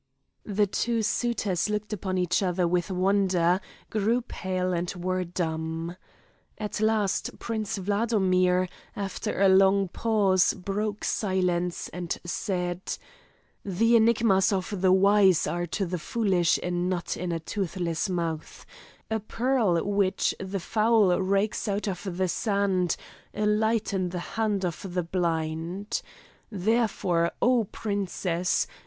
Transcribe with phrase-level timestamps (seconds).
[0.47, 3.61] The two suitors looked upon each other with wonder,
[3.91, 5.95] grew pale and were dumb.
[6.57, 12.81] At last Prince Wladomir after a long pause broke silence and said,
[13.63, 18.65] "The enigmas of the wise are to the foolish, a nut in a toothless mouth;
[19.11, 22.95] a pearl which the fowl rakes out of the sand,
[23.35, 26.01] a light in the hand of the blind.
[26.49, 28.65] Therefore, oh, princess!